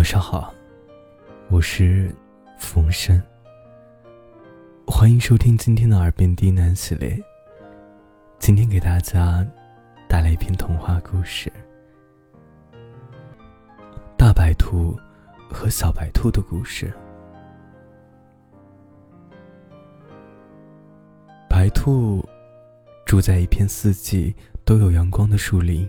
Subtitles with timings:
[0.00, 0.54] 晚上好，
[1.50, 2.10] 我是
[2.58, 3.22] 冯生。
[4.86, 7.22] 欢迎收听今天的耳边低喃系列。
[8.38, 9.46] 今天给大家
[10.08, 11.52] 带来一篇童话故事
[14.16, 14.98] 《大白兔
[15.50, 16.86] 和小白兔的故事》。
[21.46, 22.26] 白兔
[23.04, 25.86] 住在一片四季都有阳光的树林，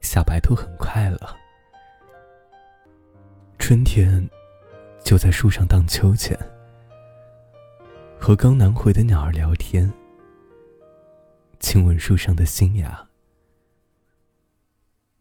[0.00, 1.18] 小白兔很快乐。
[3.70, 4.28] 春天，
[5.04, 6.36] 就在树上荡秋千，
[8.18, 9.88] 和刚南回的鸟儿聊天，
[11.60, 13.06] 亲吻树上的新芽。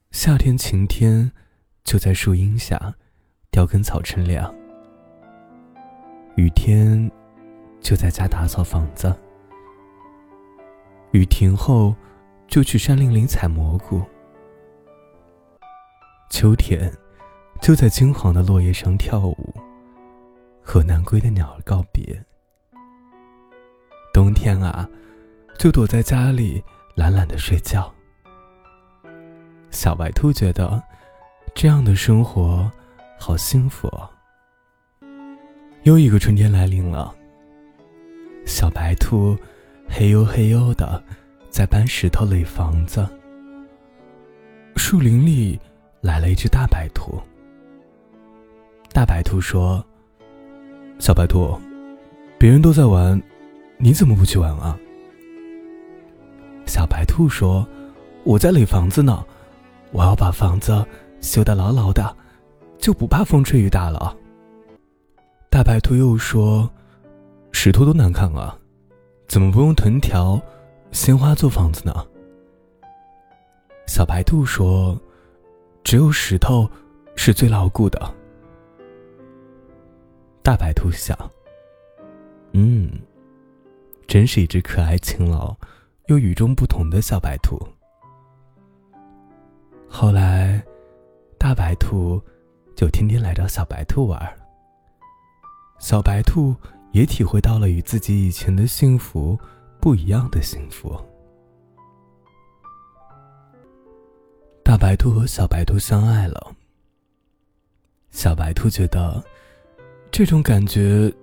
[0.09, 1.31] 夏天晴天，
[1.83, 2.95] 就在树荫下
[3.51, 4.51] 叼根草乘凉。
[6.35, 7.11] 雨天，
[7.79, 9.15] 就在家打扫房子。
[11.11, 11.95] 雨停后，
[12.47, 14.03] 就去山林里采蘑菇。
[16.31, 16.91] 秋天。
[17.61, 19.53] 就在金黄的落叶上跳舞，
[20.61, 22.19] 和南归的鸟儿告别。
[24.11, 24.89] 冬天啊，
[25.57, 26.63] 就躲在家里
[26.95, 27.93] 懒懒的睡觉。
[29.69, 30.81] 小白兔觉得
[31.53, 32.71] 这样的生活
[33.19, 33.87] 好幸福。
[35.83, 37.13] 又一个春天来临了，
[38.45, 39.37] 小白兔
[39.87, 41.03] 嘿呦嘿呦的
[41.49, 43.07] 在搬石头垒房子。
[44.75, 45.59] 树林里
[46.01, 47.21] 来了一只大白兔。
[48.99, 49.81] 大白兔说
[50.99, 51.57] ：“小白兔，
[52.37, 53.17] 别人都在玩，
[53.77, 54.77] 你怎么不去玩啊？”
[56.67, 57.65] 小白兔说
[58.27, 59.25] ：“我在垒房子呢，
[59.93, 60.85] 我要把房子
[61.21, 62.13] 修得牢牢的，
[62.77, 64.13] 就不怕风吹雨打了。”
[65.49, 66.69] 大白兔又说
[67.53, 68.53] ：“石头多难看啊，
[69.29, 70.41] 怎么不用藤条、
[70.91, 72.05] 鲜花做房子呢？”
[73.87, 74.99] 小白兔说
[75.85, 76.69] ：“只有石头
[77.15, 77.97] 是最牢固的。”
[80.41, 81.15] 大白兔想
[82.53, 82.89] ：“嗯，
[84.07, 85.55] 真是一只可爱、勤劳
[86.07, 87.59] 又与众不同的小白兔。”
[89.87, 90.63] 后来，
[91.37, 92.19] 大白兔
[92.75, 94.19] 就天天来找小白兔玩。
[95.77, 96.55] 小白兔
[96.91, 99.39] 也体会到了与自己以前的幸福
[99.79, 100.99] 不一样的幸福。
[104.63, 106.55] 大白兔和小白兔相爱了。
[108.09, 109.23] 小白兔觉得。
[110.11, 111.13] 这种感觉，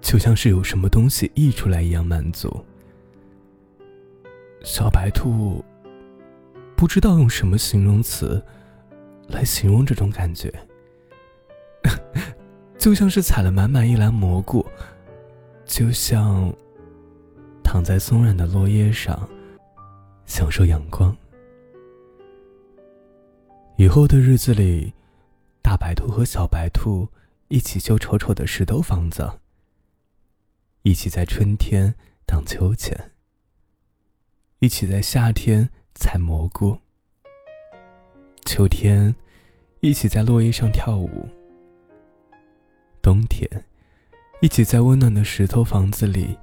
[0.00, 2.64] 就像是有什么东西溢出来一样满足。
[4.62, 5.64] 小白兔
[6.76, 8.40] 不知道用什么形容词
[9.28, 10.52] 来形容这种感觉，
[12.78, 14.64] 就像是采了满满一篮蘑菇，
[15.64, 16.52] 就像
[17.64, 19.28] 躺在松软的落叶上，
[20.24, 21.16] 享受阳光。
[23.76, 24.92] 以后的日子里，
[25.62, 27.08] 大白兔和小白兔。
[27.48, 29.38] 一起修丑丑的石头房子，
[30.82, 31.94] 一起在春天
[32.26, 33.12] 荡秋千，
[34.58, 36.76] 一起在夏天采蘑菇，
[38.44, 39.14] 秋天
[39.78, 41.28] 一起在落叶上跳舞，
[43.00, 43.48] 冬天
[44.42, 46.36] 一起在温暖的石头房子里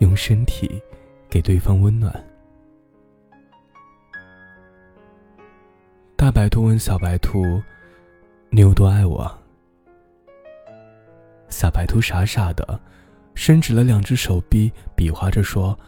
[0.00, 0.82] 用身体
[1.30, 2.12] 给对方温暖。
[6.16, 7.42] 大白兔问小白兔
[8.52, 9.36] ：“你有多爱我？”
[11.50, 12.80] 小白兔傻傻的，
[13.34, 15.78] 伸直了两只手臂，比划着说：“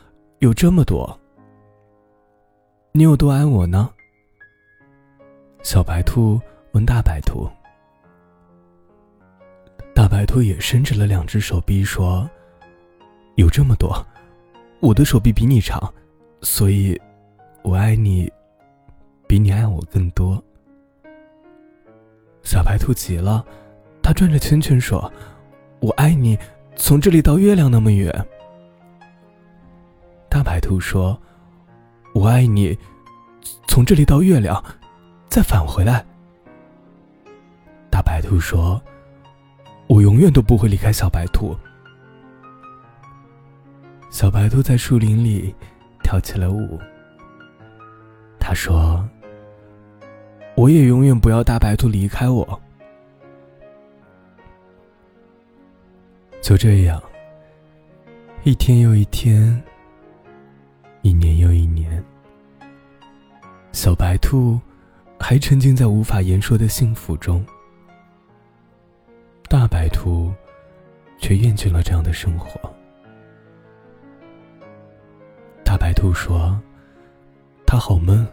[0.41, 1.19] 有这么多。”
[2.93, 3.89] 你有多爱我呢？
[5.63, 6.39] 小白兔
[6.73, 7.49] 问大白兔。
[9.95, 12.29] 大白兔也伸直了两只手臂说
[13.37, 14.05] ：“有这么多，
[14.81, 15.81] 我的手臂比你长，
[16.43, 17.01] 所以，
[17.63, 18.31] 我爱你，
[19.29, 20.43] 比你爱我更多。”
[22.43, 23.45] 小白兔急了，
[24.03, 25.11] 它转着圈圈说。
[25.83, 26.39] 我爱你，
[26.77, 28.09] 从这里到月亮那么远。
[30.29, 31.21] 大白兔说
[32.15, 32.79] ：“我爱你，
[33.67, 34.63] 从这里到月亮，
[35.29, 36.07] 再返回来。”
[37.91, 38.81] 大白兔说
[39.89, 41.53] ：“我永远都不会离开小白兔。”
[44.09, 45.53] 小白兔在树林里
[46.05, 46.79] 跳起了舞。
[48.39, 49.05] 他说
[50.55, 52.47] ：“我也永远不要大白兔离开我。”
[56.43, 57.01] 就这样，
[58.43, 59.63] 一天又一天，
[61.03, 62.05] 一年又一年，
[63.71, 64.61] 小白兔
[65.21, 67.47] 还沉浸在无法言说的幸福中。
[69.49, 70.33] 大白兔
[71.17, 72.61] 却厌倦了这样的生活。
[75.65, 76.61] 大白兔说
[77.65, 78.27] ：“它好闷，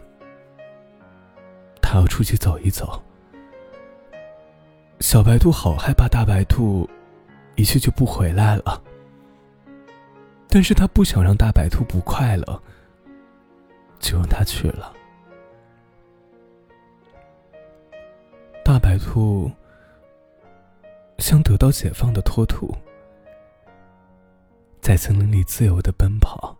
[1.80, 3.00] 它要出去走一走，
[4.98, 6.88] 小白兔好害怕大白兔
[7.56, 8.82] 一去就不回来了，
[10.48, 12.62] 但是他不想让大白兔不快乐，
[13.98, 14.92] 就让他去了。
[18.64, 19.50] 大白兔
[21.18, 22.74] 像得到解放的脱兔，
[24.80, 26.56] 在森林里自由的奔跑。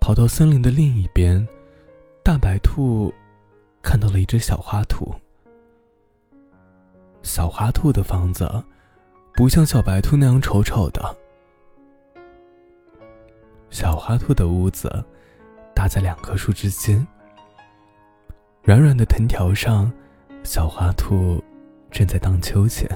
[0.00, 1.46] 跑到森林的另一边，
[2.24, 3.12] 大白兔
[3.82, 5.14] 看到了一只小花兔。
[7.22, 8.50] 小花兔的房子
[9.34, 11.16] 不像小白兔那样丑丑的。
[13.70, 15.04] 小花兔的屋子
[15.74, 17.06] 搭在两棵树之间，
[18.62, 19.90] 软软的藤条上，
[20.42, 21.42] 小花兔
[21.90, 22.86] 正在荡秋千。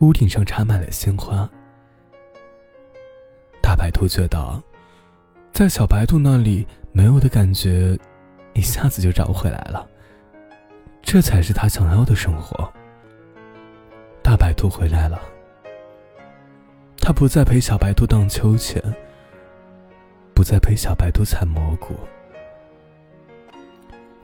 [0.00, 1.48] 屋顶上插满了鲜花。
[3.62, 4.62] 大白兔觉得，
[5.52, 7.96] 在小白兔那里没有的感觉，
[8.54, 9.88] 一下子就找回来了。
[11.02, 12.72] 这才是他想要的生活。
[14.22, 15.20] 大白兔回来了，
[16.98, 18.80] 他不再陪小白兔荡秋千，
[20.32, 21.94] 不再陪小白兔采蘑菇，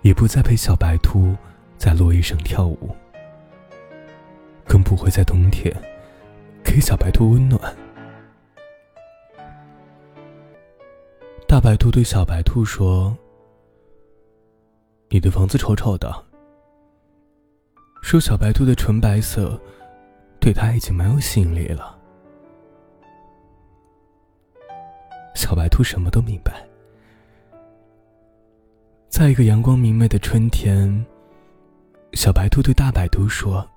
[0.02, 1.36] 也不再陪小白兔
[1.76, 2.94] 在落叶上跳舞，
[4.64, 5.74] 更不会在冬天
[6.64, 7.60] 给小白兔温暖。
[11.46, 13.16] 大白兔对小白兔说
[15.10, 16.24] ：“你的房子丑丑的。”
[18.02, 19.60] 说小白兔的纯白色，
[20.40, 21.98] 对他已经没有吸引力了。
[25.34, 26.66] 小白兔什么都明白。
[29.08, 31.04] 在一个阳光明媚的春天，
[32.14, 33.68] 小白兔对大白兔说：“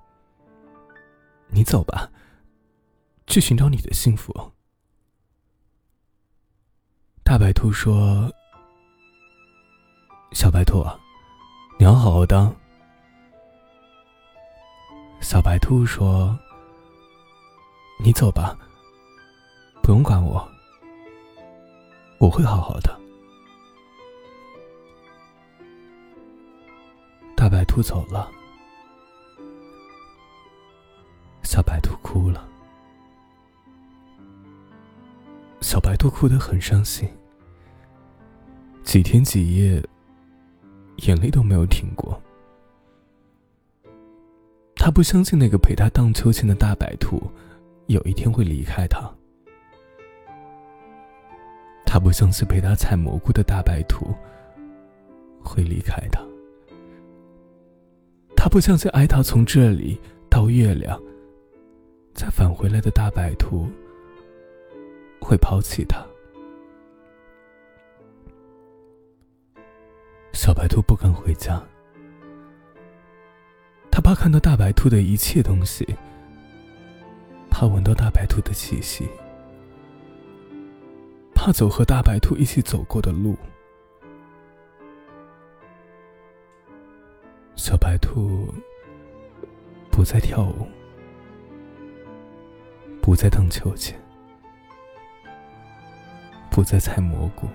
[1.50, 2.10] 你走吧，
[3.26, 4.32] 去寻找你的幸福。”
[7.22, 8.32] 大白兔说
[10.32, 10.84] ：“小白兔，
[11.78, 12.54] 你要好好当。”
[15.22, 16.36] 小白兔说
[18.02, 18.58] ：“你走吧，
[19.80, 20.46] 不用管我，
[22.18, 23.00] 我会好好的。”
[27.36, 28.28] 大白兔走了，
[31.44, 32.46] 小白兔哭了，
[35.60, 37.08] 小白兔哭得很伤心，
[38.82, 39.82] 几天几夜，
[40.96, 42.20] 眼泪都没有停过。
[44.84, 47.22] 他不相信那个陪他荡秋千的大白兔
[47.86, 49.08] 有一天会离开他。
[51.86, 54.12] 他不相信陪他采蘑菇的大白兔
[55.40, 56.20] 会离开他。
[58.34, 61.00] 他不相信爱他从这里到月亮
[62.12, 63.68] 再返回来的大白兔
[65.20, 66.04] 会抛弃他。
[70.32, 71.62] 小白兔不敢回家。
[74.02, 75.86] 怕看到大白兔的一切东西，
[77.50, 79.08] 怕闻到大白兔的气息，
[81.34, 83.36] 怕走和大白兔一起走过的路。
[87.54, 88.52] 小白兔
[89.90, 90.66] 不再跳舞，
[93.00, 93.96] 不再荡秋千，
[96.50, 97.46] 不再采蘑菇。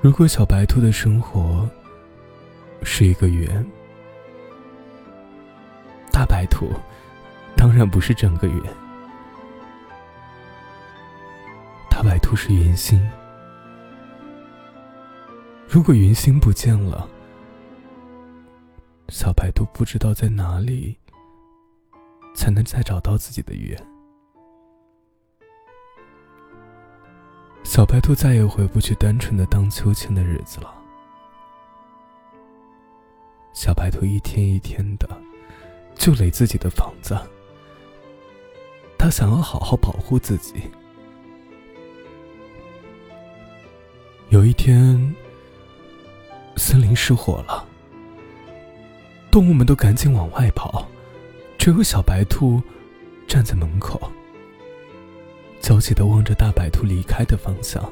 [0.00, 1.68] 如果小白兔的生活，
[2.82, 3.64] 是一个圆，
[6.12, 6.70] 大白兔
[7.56, 8.62] 当然不是整个圆，
[11.90, 13.00] 大白兔是圆心。
[15.68, 17.08] 如果圆心不见了，
[19.08, 20.96] 小白兔不知道在哪里
[22.34, 23.76] 才能再找到自己的圆。
[27.64, 30.77] 小白兔再也回不去单纯的荡秋千的日子了。
[33.58, 35.08] 小白兔一天一天的
[35.96, 37.18] 就垒自己的房子，
[38.96, 40.54] 他想要好好保护自己。
[44.28, 45.12] 有一天，
[46.54, 47.66] 森林失火了，
[49.28, 50.86] 动物们都赶紧往外跑，
[51.58, 52.62] 只有小白兔
[53.26, 54.00] 站在门口，
[55.60, 57.82] 焦急的望着大白兔离开的方向。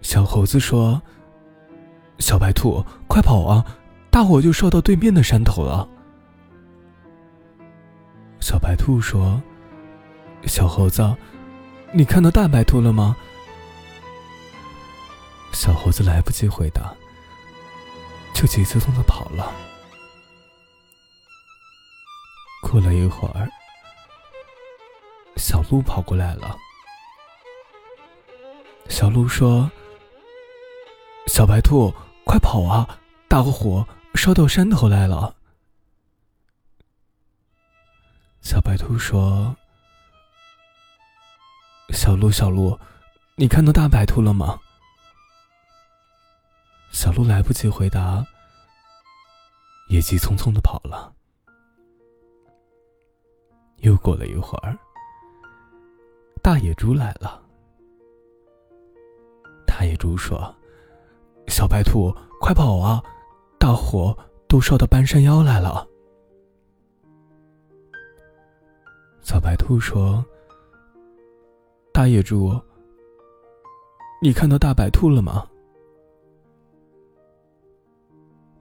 [0.00, 1.02] 小猴子说。
[2.22, 3.66] 小白兔，快跑啊！
[4.08, 5.88] 大火就烧到对面的山头了。
[8.40, 9.42] 小白兔说
[10.46, 11.02] ：“小猴子，
[11.92, 13.16] 你看到大白兔了吗？”
[15.52, 16.94] 小猴子来不及回答，
[18.32, 19.52] 就急匆匆的跑了。
[22.62, 23.50] 过了一会儿，
[25.36, 26.56] 小鹿跑过来了。
[28.88, 29.68] 小鹿说
[31.26, 31.92] ：“小白兔，
[32.24, 32.98] 快跑啊！
[33.28, 35.34] 大火烧到山头来了。
[38.42, 39.56] 小白兔说
[41.94, 42.78] ：“小鹿，小鹿，
[43.36, 44.58] 你看到大白兔了吗？”
[46.92, 48.22] 小鹿来不及回答，
[49.88, 51.14] 也急匆匆的跑了。
[53.78, 54.78] 又过了一会儿，
[56.42, 57.42] 大野猪来了。
[59.66, 60.54] 大野猪说
[61.52, 63.04] ：“小白兔，快跑啊！
[63.58, 64.16] 大火
[64.48, 65.86] 都烧到半山腰来了。”
[69.20, 70.24] 小白兔说
[71.92, 72.58] ：“大野猪，
[74.22, 75.46] 你看到大白兔了吗？”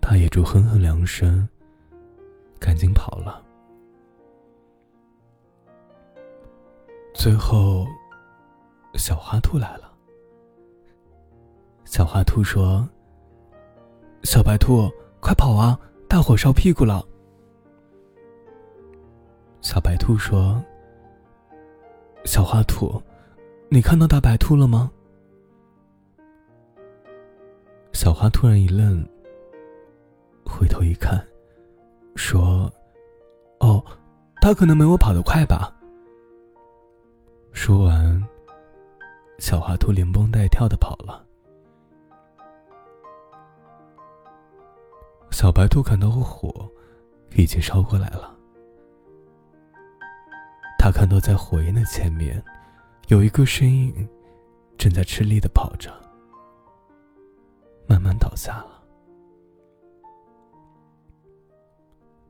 [0.02, 1.48] 大野猪哼哼两声，
[2.60, 3.42] 赶紧跑了。
[7.14, 7.88] 最后，
[8.96, 9.91] 小花兔来了。
[11.92, 12.88] 小花兔说
[14.24, 15.78] ：“小白兔，快跑啊！
[16.08, 17.06] 大火烧屁股了。”
[19.60, 20.64] 小白兔说
[22.24, 23.04] ：“小花兔，
[23.68, 24.90] 你看到大白兔了吗？”
[27.92, 29.06] 小花突然一愣，
[30.46, 31.22] 回头一看，
[32.16, 32.72] 说
[33.60, 33.84] ：“哦，
[34.42, 35.76] 它可能没我跑得快吧。”
[37.52, 38.24] 说完，
[39.40, 41.28] 小花兔连蹦带跳的跑了。
[45.32, 46.70] 小白兔看到火
[47.36, 48.38] 已经烧过来了，
[50.78, 52.44] 他看到在火焰的前面
[53.08, 54.08] 有一个身影
[54.78, 55.92] 正在吃力的跑着，
[57.88, 58.84] 慢慢倒下了。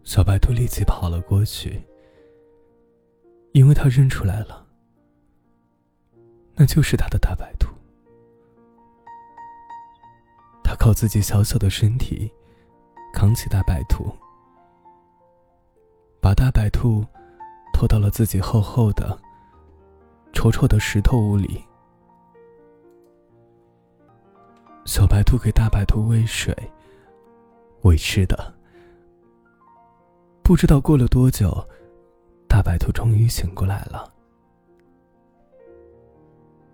[0.04, 1.82] 小白兔立即跑了过去，
[3.52, 4.66] 因为他认出来了。
[6.56, 7.68] 那就是他的大白兔，
[10.64, 12.32] 他靠自己小小的身体
[13.14, 14.12] 扛起大白兔，
[16.20, 17.06] 把大白兔
[17.74, 19.18] 拖到了自己厚厚的、
[20.34, 21.64] 丑丑的石头屋里。
[24.86, 26.56] 小白兔给大白兔喂水、
[27.84, 28.54] 喂吃的，
[30.44, 31.66] 不知道过了多久，
[32.48, 34.12] 大白兔终于醒过来了。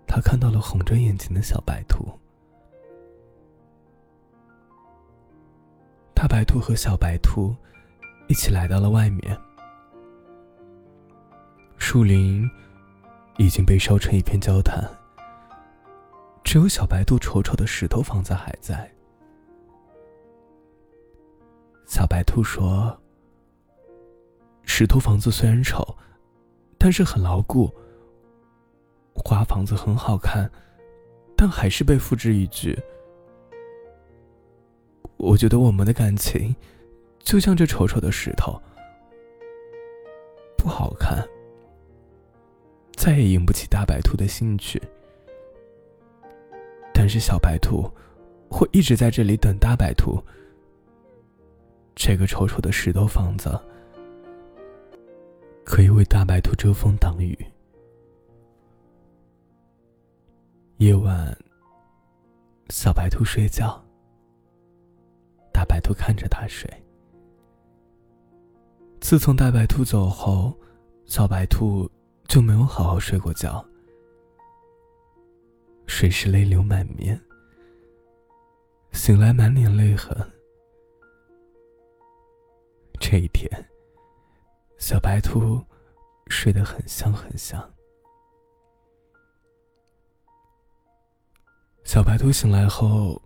[0.06, 2.08] 他看到了红着眼睛的小白兔，
[6.28, 7.56] 白兔和小白兔
[8.28, 9.36] 一起来到了外面。
[11.78, 12.48] 树林
[13.38, 14.86] 已经被烧成一片焦炭，
[16.44, 18.88] 只有小白兔丑丑的石头房子还在。
[21.86, 22.96] 小白兔说
[24.62, 25.96] ：“石头房子虽然丑，
[26.76, 27.72] 但是很牢固。”
[29.16, 30.48] 花房子很好看，
[31.34, 32.78] 但还是被复制一句。
[35.18, 36.54] 我觉得我们的感情，
[37.18, 38.60] 就像这丑丑的石头，
[40.56, 41.22] 不好看，
[42.96, 44.80] 再也引不起大白兔的兴趣。
[46.94, 47.90] 但是小白兔
[48.48, 50.22] 会一直在这里等大白兔。
[51.94, 53.50] 这个丑丑的石头房子，
[55.64, 57.36] 可以为大白兔遮风挡雨。
[60.76, 61.36] 夜晚，
[62.70, 63.84] 小白兔睡觉，
[65.88, 66.70] 大白兔看着他睡。
[69.00, 70.54] 自从大白兔走后，
[71.06, 71.90] 小白兔
[72.26, 73.64] 就没有好好睡过觉，
[75.86, 77.18] 睡时泪流满面，
[78.92, 80.14] 醒来满脸泪痕。
[83.00, 83.48] 这一天，
[84.76, 85.64] 小白兔
[86.26, 87.58] 睡得很香很香。
[91.84, 93.22] 小白兔醒来后，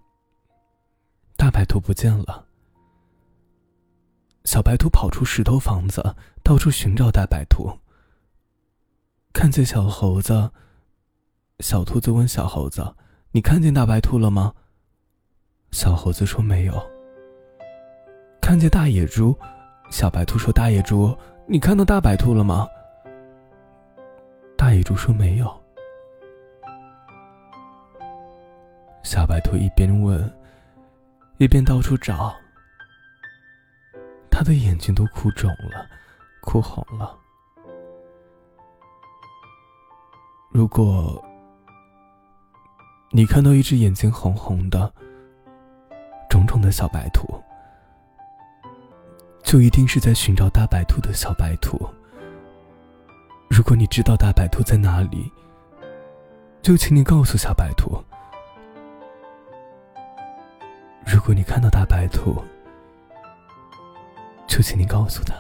[1.37, 2.47] 大白兔不见了。
[4.45, 7.79] 小白兔跑出石头房子，到处寻找大白兔。
[9.33, 10.51] 看见小猴子，
[11.61, 12.95] 小兔子问小猴子
[13.33, 14.53] ：“你看见大白兔了吗？”
[15.71, 16.75] 小猴子说：“没有。”
[18.43, 19.37] 看见大野猪，
[19.91, 22.69] 小白兔说：“大野猪，你看到大白兔了吗？”
[24.59, 25.63] 大野猪说：“没有。”
[29.03, 30.31] 小白兔一边问，
[31.39, 32.35] 一边到处找。
[34.43, 35.87] 他的眼睛都哭肿了，
[36.41, 37.17] 哭红了。
[40.51, 41.25] 如果
[43.13, 44.93] 你看到一只眼睛红红的、
[46.29, 47.41] 肿肿的小白兔，
[49.45, 51.79] 就一定是在寻找大白兔的小白兔。
[53.49, 55.31] 如果你知道大白兔在哪里，
[56.63, 57.97] 就请你告诉小白兔。
[61.07, 62.43] 如果你看到大白兔，
[64.53, 65.35] 就请你告诉他，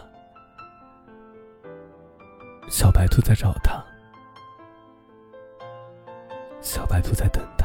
[2.71, 3.85] 小白兔在找他，
[6.62, 7.62] 小白兔在等他。